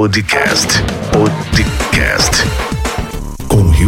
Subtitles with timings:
[0.00, 0.80] Podcast.
[1.12, 2.69] Podcast.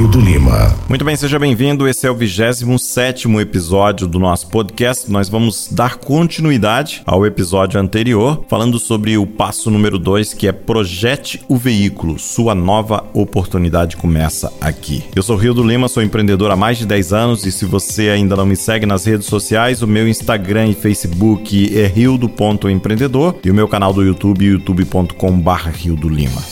[0.02, 0.74] Com Rio do Lima.
[0.88, 1.86] Muito bem, seja bem-vindo.
[1.86, 5.08] Esse é o 27 episódio do nosso podcast.
[5.08, 10.52] Nós vamos dar continuidade ao episódio anterior, falando sobre o passo número 2, que é
[10.52, 12.18] projete o veículo.
[12.18, 15.04] Sua nova oportunidade começa aqui.
[15.14, 18.09] Eu sou Rio do Lima, sou empreendedor há mais de 10 anos e se você
[18.09, 23.50] ainda não me segue nas redes sociais, o meu Instagram e Facebook é rio.empreendedor e
[23.50, 26.42] o meu canal do YouTube, youtube.com/rio do Lima.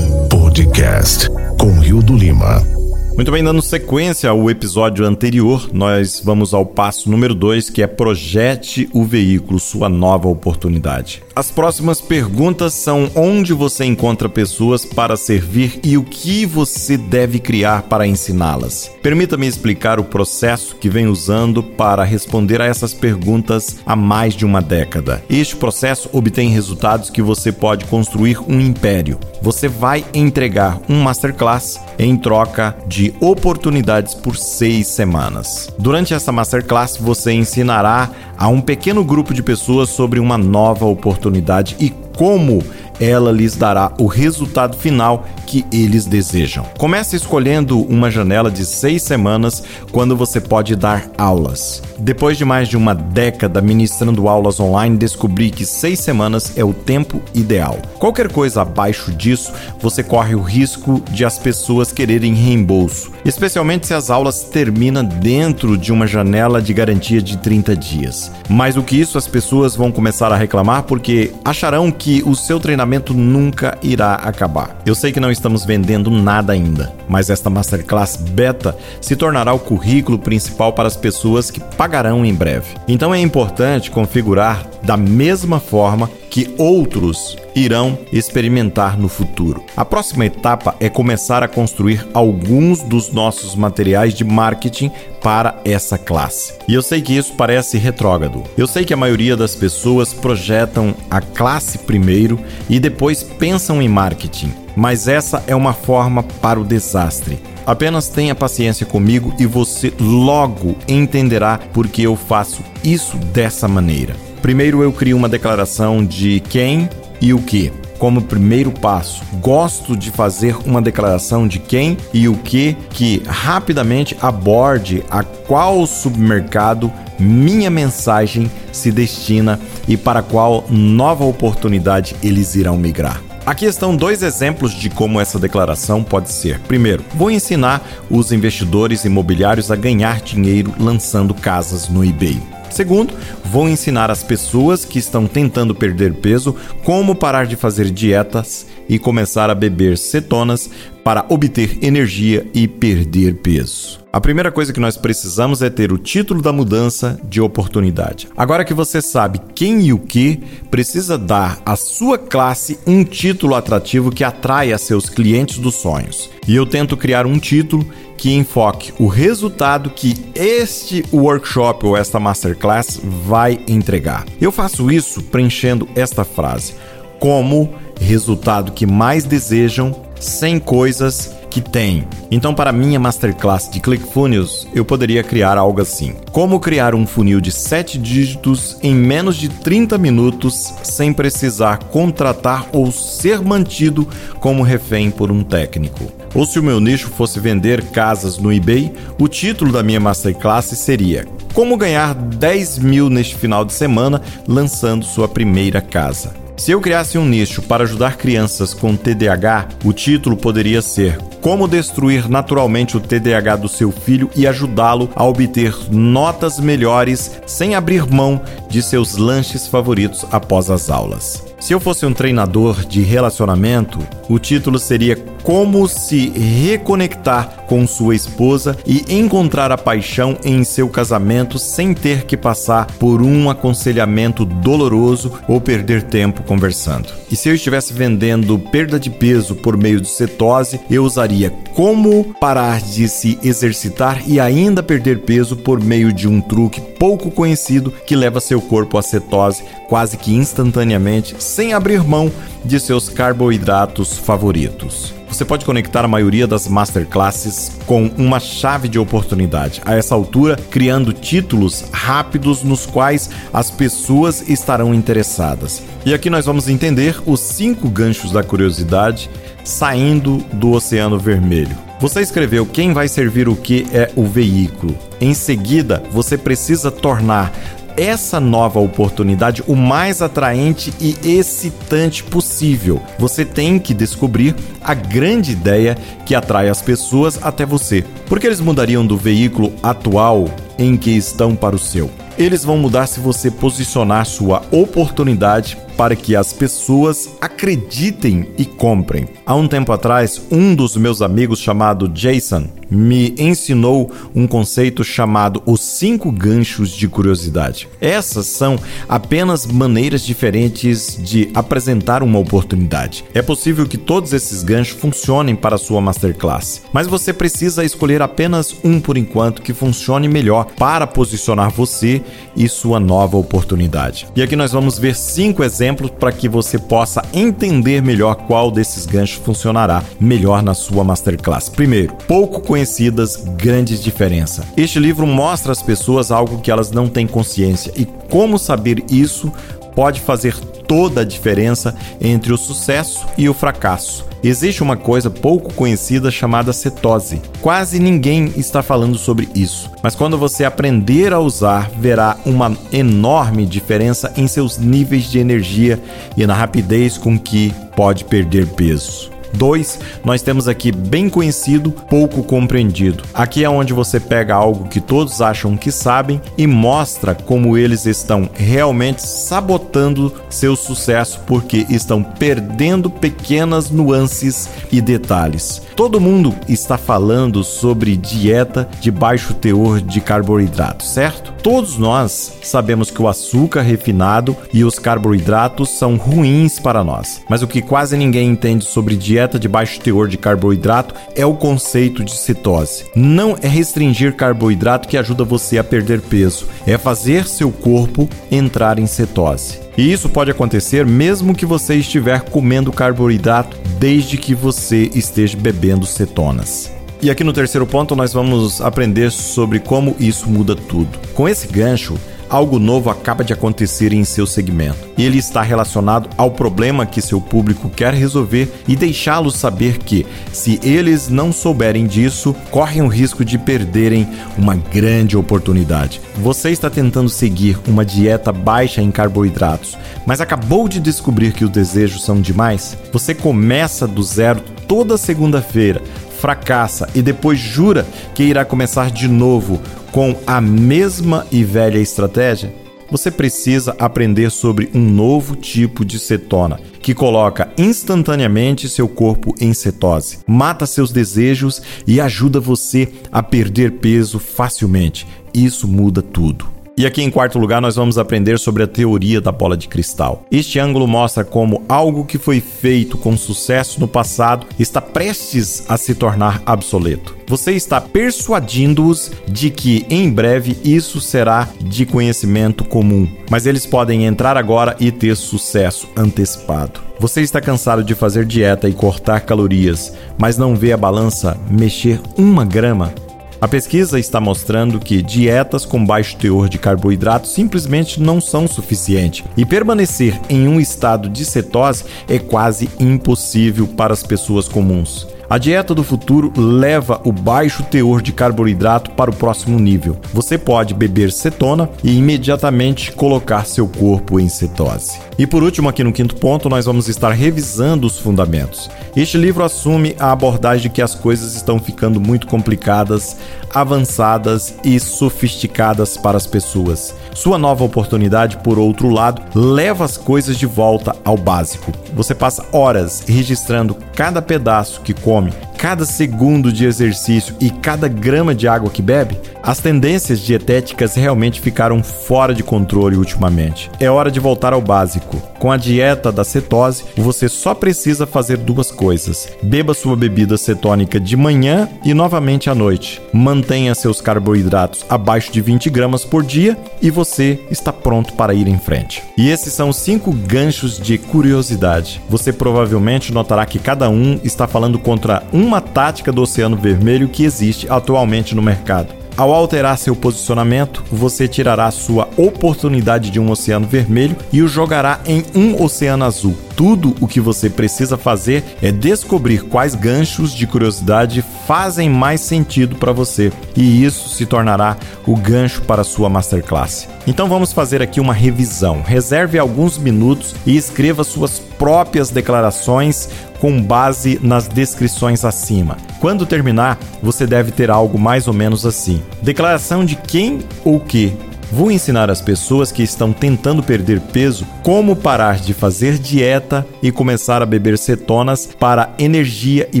[0.30, 1.28] Podcast
[1.58, 2.77] com Rio do Lima.
[3.18, 7.86] Muito bem, dando sequência ao episódio anterior, nós vamos ao passo número 2, que é
[7.88, 11.20] projete o veículo, sua nova oportunidade.
[11.34, 17.40] As próximas perguntas são onde você encontra pessoas para servir e o que você deve
[17.40, 18.88] criar para ensiná-las.
[19.02, 24.44] Permita-me explicar o processo que vem usando para responder a essas perguntas há mais de
[24.44, 25.24] uma década.
[25.28, 29.18] Este processo obtém resultados que você pode construir um império.
[29.42, 35.72] Você vai entregar um masterclass em troca de oportunidades por seis semanas.
[35.78, 41.76] Durante essa masterclass, você ensinará a um pequeno grupo de pessoas sobre uma nova oportunidade
[41.78, 42.62] e como
[43.00, 46.64] ela lhes dará o resultado final que eles desejam.
[46.78, 51.82] Comece escolhendo uma janela de seis semanas quando você pode dar aulas.
[51.98, 56.74] Depois de mais de uma década ministrando aulas online, descobri que seis semanas é o
[56.74, 57.78] tempo ideal.
[57.98, 63.94] Qualquer coisa abaixo disso, você corre o risco de as pessoas quererem reembolso, especialmente se
[63.94, 68.30] as aulas terminam dentro de uma janela de garantia de 30 dias.
[68.48, 72.60] Mais do que isso, as pessoas vão começar a reclamar porque acharão que o seu
[72.60, 74.80] treinamento nunca irá acabar.
[74.84, 79.58] Eu sei que não estamos vendendo nada ainda, mas esta masterclass beta se tornará o
[79.58, 82.74] currículo principal para as pessoas que pagarão em breve.
[82.88, 89.64] Então é importante configurar da mesma forma que outros irão experimentar no futuro.
[89.76, 94.90] A próxima etapa é começar a construir alguns dos nossos materiais de marketing
[95.22, 96.54] para essa classe.
[96.68, 98.44] E eu sei que isso parece retrógrado.
[98.56, 102.38] Eu sei que a maioria das pessoas projetam a classe primeiro
[102.68, 107.38] e depois pensam em marketing, mas essa é uma forma para o desastre.
[107.66, 114.27] Apenas tenha paciência comigo e você logo entenderá por que eu faço isso dessa maneira.
[114.42, 116.88] Primeiro eu crio uma declaração de quem
[117.20, 117.72] e o que.
[117.98, 124.16] Como primeiro passo, gosto de fazer uma declaração de quem e o que que rapidamente
[124.22, 132.78] aborde a qual submercado minha mensagem se destina e para qual nova oportunidade eles irão
[132.78, 133.20] migrar.
[133.44, 136.60] Aqui estão dois exemplos de como essa declaração pode ser.
[136.60, 142.57] Primeiro, vou ensinar os investidores imobiliários a ganhar dinheiro lançando casas no eBay.
[142.70, 143.14] Segundo,
[143.44, 148.98] vou ensinar as pessoas que estão tentando perder peso como parar de fazer dietas e
[148.98, 150.70] começar a beber cetonas
[151.04, 153.98] para obter energia e perder peso.
[154.10, 158.26] A primeira coisa que nós precisamos é ter o título da mudança de oportunidade.
[158.36, 163.54] Agora que você sabe quem e o que, precisa dar à sua classe um título
[163.54, 166.30] atrativo que atraia seus clientes dos sonhos.
[166.46, 172.18] E eu tento criar um título que enfoque o resultado que este workshop ou esta
[172.18, 174.26] masterclass vai entregar.
[174.40, 176.74] Eu faço isso preenchendo esta frase:
[177.20, 182.06] como resultado que mais desejam sem coisas que tem.
[182.30, 187.40] Então, para minha masterclass de ClickFunnels, eu poderia criar algo assim: Como criar um funil
[187.40, 194.06] de 7 dígitos em menos de 30 minutos sem precisar contratar ou ser mantido
[194.40, 196.04] como refém por um técnico.
[196.34, 200.66] Ou se o meu nicho fosse vender casas no eBay, o título da minha masterclass
[200.66, 206.47] seria Como ganhar 10 mil neste final de semana lançando sua primeira casa.
[206.58, 211.68] Se eu criasse um nicho para ajudar crianças com TDAH, o título poderia ser Como
[211.68, 218.04] destruir naturalmente o TDAH do seu filho e ajudá-lo a obter notas melhores sem abrir
[218.04, 221.47] mão de seus lanches favoritos após as aulas.
[221.60, 228.14] Se eu fosse um treinador de relacionamento, o título seria Como se reconectar com sua
[228.14, 234.44] esposa e encontrar a paixão em seu casamento sem ter que passar por um aconselhamento
[234.44, 237.12] doloroso ou perder tempo conversando.
[237.30, 242.34] E se eu estivesse vendendo perda de peso por meio de cetose, eu usaria Como
[242.40, 247.92] parar de se exercitar e ainda perder peso por meio de um truque pouco conhecido
[248.06, 252.30] que leva seu corpo à cetose quase que instantaneamente sem abrir mão
[252.64, 255.14] de seus carboidratos favoritos.
[255.28, 259.80] você pode conectar a maioria das masterclasses com uma chave de oportunidade.
[259.84, 265.82] A essa altura, criando títulos rápidos nos quais as pessoas estarão interessadas.
[266.04, 269.30] E aqui nós vamos entender os cinco ganchos da curiosidade
[269.62, 271.76] saindo do Oceano Vermelho.
[272.00, 274.96] Você escreveu quem vai servir o que é o veículo.
[275.20, 277.52] Em seguida, você precisa tornar
[277.98, 283.02] essa nova oportunidade o mais atraente e excitante possível.
[283.18, 288.04] Você tem que descobrir a grande ideia que atrai as pessoas até você.
[288.26, 290.46] Porque eles mudariam do veículo atual
[290.78, 292.08] em que estão para o seu.
[292.38, 299.26] Eles vão mudar se você posicionar sua oportunidade para que as pessoas acreditem e comprem.
[299.44, 305.60] Há um tempo atrás, um dos meus amigos chamado Jason me ensinou um conceito chamado
[305.98, 307.88] cinco ganchos de curiosidade.
[308.00, 308.78] Essas são
[309.08, 313.24] apenas maneiras diferentes de apresentar uma oportunidade.
[313.34, 318.22] É possível que todos esses ganchos funcionem para a sua masterclass, mas você precisa escolher
[318.22, 322.22] apenas um por enquanto que funcione melhor para posicionar você
[322.54, 324.28] e sua nova oportunidade.
[324.36, 329.04] E aqui nós vamos ver cinco exemplos para que você possa entender melhor qual desses
[329.04, 331.68] ganchos funcionará melhor na sua masterclass.
[331.68, 334.64] Primeiro, pouco conhecidas, grandes diferença.
[334.76, 339.50] Este livro mostra às pessoas algo que elas não têm consciência e como saber isso
[339.94, 340.54] pode fazer
[340.86, 344.26] toda a diferença entre o sucesso e o fracasso.
[344.44, 347.40] Existe uma coisa pouco conhecida chamada cetose.
[347.62, 353.64] Quase ninguém está falando sobre isso, mas quando você aprender a usar, verá uma enorme
[353.64, 355.98] diferença em seus níveis de energia
[356.36, 359.37] e na rapidez com que pode perder peso.
[359.52, 363.24] 2, nós temos aqui bem conhecido, pouco compreendido.
[363.32, 368.06] Aqui é onde você pega algo que todos acham que sabem e mostra como eles
[368.06, 375.82] estão realmente sabotando seu sucesso porque estão perdendo pequenas nuances e detalhes.
[375.96, 381.52] Todo mundo está falando sobre dieta de baixo teor de carboidrato, certo?
[381.62, 387.62] Todos nós sabemos que o açúcar refinado e os carboidratos são ruins para nós, mas
[387.62, 392.24] o que quase ninguém entende sobre dieta de baixo teor de carboidrato é o conceito
[392.24, 393.04] de cetose.
[393.14, 398.98] Não é restringir carboidrato que ajuda você a perder peso, é fazer seu corpo entrar
[398.98, 399.78] em cetose.
[399.96, 406.06] E isso pode acontecer mesmo que você estiver comendo carboidrato desde que você esteja bebendo
[406.06, 406.90] cetonas.
[407.20, 411.18] E aqui no terceiro ponto nós vamos aprender sobre como isso muda tudo.
[411.34, 412.16] Com esse gancho,
[412.48, 414.98] algo novo acaba de acontecer em seu segmento.
[415.16, 420.78] Ele está relacionado ao problema que seu público quer resolver e deixá-los saber que, se
[420.82, 426.20] eles não souberem disso, correm o risco de perderem uma grande oportunidade.
[426.36, 429.96] Você está tentando seguir uma dieta baixa em carboidratos,
[430.26, 432.96] mas acabou de descobrir que os desejos são demais?
[433.12, 436.02] Você começa do zero toda segunda-feira
[436.38, 439.80] fracassa e depois jura que irá começar de novo
[440.12, 442.72] com a mesma e velha estratégia?
[443.10, 449.72] Você precisa aprender sobre um novo tipo de cetona que coloca instantaneamente seu corpo em
[449.72, 455.26] cetose, mata seus desejos e ajuda você a perder peso facilmente.
[455.54, 456.77] Isso muda tudo.
[456.98, 460.44] E aqui em quarto lugar nós vamos aprender sobre a teoria da bola de cristal.
[460.50, 465.96] Este ângulo mostra como algo que foi feito com sucesso no passado está prestes a
[465.96, 467.36] se tornar obsoleto.
[467.46, 474.26] Você está persuadindo-os de que em breve isso será de conhecimento comum, mas eles podem
[474.26, 476.98] entrar agora e ter sucesso antecipado.
[477.20, 482.20] Você está cansado de fazer dieta e cortar calorias, mas não vê a balança mexer
[482.36, 483.14] uma grama?
[483.60, 489.44] A pesquisa está mostrando que dietas com baixo teor de carboidrato simplesmente não são suficientes
[489.56, 495.26] e permanecer em um estado de cetose é quase impossível para as pessoas comuns.
[495.50, 500.14] A dieta do futuro leva o baixo teor de carboidrato para o próximo nível.
[500.30, 505.18] Você pode beber cetona e imediatamente colocar seu corpo em cetose.
[505.38, 508.90] E por último, aqui no quinto ponto, nós vamos estar revisando os fundamentos.
[509.16, 513.34] Este livro assume a abordagem de que as coisas estão ficando muito complicadas,
[513.72, 517.14] avançadas e sofisticadas para as pessoas.
[517.34, 521.92] Sua nova oportunidade, por outro lado, leva as coisas de volta ao básico.
[522.14, 528.52] Você passa horas registrando cada pedaço que come, cada segundo de exercício e cada grama
[528.52, 529.38] de água que bebe?
[529.62, 533.90] As tendências dietéticas realmente ficaram fora de controle ultimamente.
[534.00, 535.40] É hora de voltar ao básico.
[535.58, 541.20] Com a dieta da cetose, você só precisa fazer duas coisas: beba sua bebida cetônica
[541.20, 543.20] de manhã e novamente à noite.
[543.32, 548.66] Mantenha seus carboidratos abaixo de 20 gramas por dia e você está pronto para ir
[548.66, 549.22] em frente.
[549.36, 552.20] E esses são cinco ganchos de curiosidade.
[552.28, 557.44] Você provavelmente notará que cada um está falando contra uma tática do Oceano Vermelho que
[557.44, 559.12] existe atualmente no mercado.
[559.36, 565.20] Ao alterar seu posicionamento, você tirará sua oportunidade de um oceano vermelho e o jogará
[565.26, 566.56] em um oceano azul.
[566.78, 572.94] Tudo o que você precisa fazer é descobrir quais ganchos de curiosidade fazem mais sentido
[572.94, 577.08] para você, e isso se tornará o gancho para sua masterclass.
[577.26, 579.02] Então vamos fazer aqui uma revisão.
[579.02, 585.96] Reserve alguns minutos e escreva suas próprias declarações com base nas descrições acima.
[586.20, 591.36] Quando terminar, você deve ter algo mais ou menos assim: declaração de quem ou que
[591.70, 597.12] Vou ensinar as pessoas que estão tentando perder peso como parar de fazer dieta e
[597.12, 600.00] começar a beber cetonas para energia e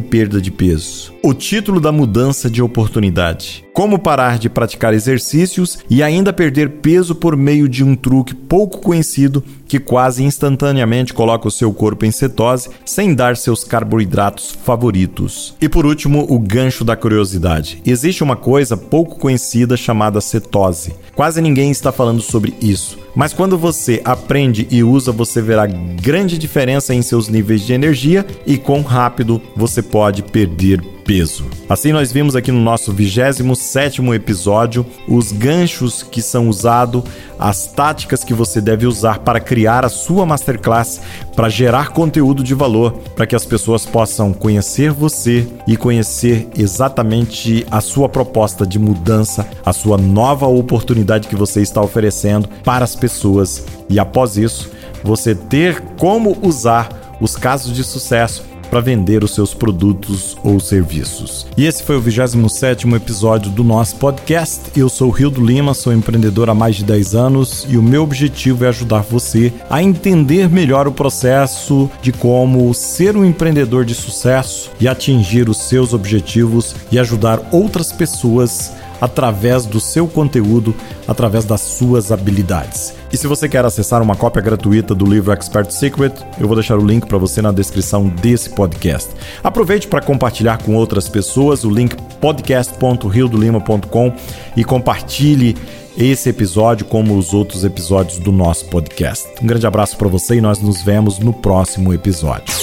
[0.00, 1.17] perda de peso.
[1.28, 3.62] O título da mudança de oportunidade.
[3.74, 8.80] Como parar de praticar exercícios e ainda perder peso por meio de um truque pouco
[8.80, 15.54] conhecido que quase instantaneamente coloca o seu corpo em cetose sem dar seus carboidratos favoritos.
[15.60, 17.82] E por último, o gancho da curiosidade.
[17.84, 20.94] Existe uma coisa pouco conhecida chamada cetose.
[21.14, 22.98] Quase ninguém está falando sobre isso.
[23.14, 28.24] Mas quando você aprende e usa, você verá grande diferença em seus níveis de energia
[28.46, 31.46] e quão rápido você pode perder peso.
[31.70, 37.02] Assim nós vimos aqui no nosso 27º episódio os ganchos que são usados,
[37.38, 41.00] as táticas que você deve usar para criar a sua masterclass,
[41.34, 47.66] para gerar conteúdo de valor, para que as pessoas possam conhecer você e conhecer exatamente
[47.70, 52.94] a sua proposta de mudança, a sua nova oportunidade que você está oferecendo para as
[52.94, 53.64] pessoas.
[53.88, 54.70] E após isso,
[55.02, 61.46] você ter como usar os casos de sucesso para vender os seus produtos ou serviços.
[61.56, 64.60] E esse foi o 27º episódio do nosso podcast.
[64.76, 68.64] Eu sou Rildo Lima, sou empreendedor há mais de 10 anos e o meu objetivo
[68.64, 74.70] é ajudar você a entender melhor o processo de como ser um empreendedor de sucesso
[74.80, 80.74] e atingir os seus objetivos e ajudar outras pessoas através do seu conteúdo,
[81.06, 82.94] através das suas habilidades.
[83.12, 86.76] E se você quer acessar uma cópia gratuita do livro Expert Secret, eu vou deixar
[86.78, 89.10] o link para você na descrição desse podcast.
[89.42, 94.12] Aproveite para compartilhar com outras pessoas o link podcast.riodolima.com
[94.56, 95.56] e compartilhe
[95.96, 99.26] esse episódio como os outros episódios do nosso podcast.
[99.42, 102.54] Um grande abraço para você e nós nos vemos no próximo episódio.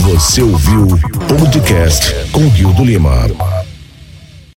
[0.00, 3.65] Você ouviu o podcast com Rio do Lima.